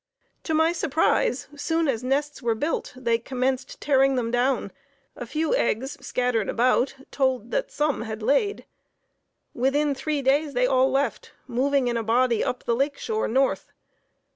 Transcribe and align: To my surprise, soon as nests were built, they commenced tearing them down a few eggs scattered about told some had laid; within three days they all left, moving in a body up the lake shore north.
To 0.45 0.55
my 0.55 0.71
surprise, 0.73 1.47
soon 1.55 1.87
as 1.87 2.03
nests 2.03 2.41
were 2.41 2.55
built, 2.55 2.91
they 2.95 3.19
commenced 3.19 3.79
tearing 3.79 4.15
them 4.15 4.31
down 4.31 4.71
a 5.15 5.27
few 5.27 5.55
eggs 5.55 5.95
scattered 6.03 6.49
about 6.49 6.95
told 7.11 7.55
some 7.67 8.01
had 8.01 8.23
laid; 8.23 8.65
within 9.53 9.93
three 9.93 10.23
days 10.23 10.55
they 10.55 10.65
all 10.65 10.89
left, 10.89 11.33
moving 11.45 11.87
in 11.87 11.97
a 11.97 12.03
body 12.03 12.43
up 12.43 12.63
the 12.63 12.75
lake 12.75 12.97
shore 12.97 13.27
north. 13.27 13.71